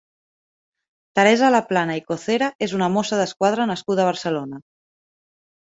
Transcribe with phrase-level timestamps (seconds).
[1.19, 4.65] Teresa Laplana i Cocera és una mossa d'esquadra nascuda a Barcelona.